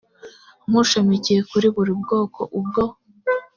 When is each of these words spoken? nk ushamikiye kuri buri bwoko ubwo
nk 0.69 0.75
ushamikiye 0.81 1.39
kuri 1.49 1.67
buri 1.75 1.91
bwoko 2.01 2.41
ubwo 2.59 2.83